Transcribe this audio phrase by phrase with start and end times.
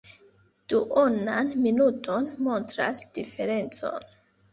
[0.71, 4.09] Duonan minuton montras diferencon.